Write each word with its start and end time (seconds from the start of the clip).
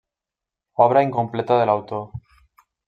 Obra 0.87 1.03
incompleta 1.09 1.61
de 1.61 1.71
l'autor. 1.71 2.05